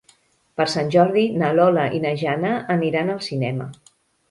[0.61, 3.71] Per Sant Jordi na Lola i na Jana aniran al cinema.